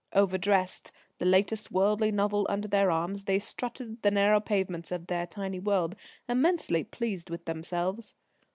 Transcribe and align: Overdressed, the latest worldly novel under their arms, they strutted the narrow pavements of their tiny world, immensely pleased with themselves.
Overdressed, 0.13 0.91
the 1.19 1.27
latest 1.27 1.69
worldly 1.71 2.11
novel 2.11 2.47
under 2.49 2.67
their 2.67 2.89
arms, 2.89 3.25
they 3.25 3.37
strutted 3.37 4.01
the 4.01 4.09
narrow 4.09 4.39
pavements 4.39 4.91
of 4.91 5.05
their 5.05 5.27
tiny 5.27 5.59
world, 5.59 5.95
immensely 6.27 6.83
pleased 6.83 7.29
with 7.29 7.45
themselves. 7.45 8.15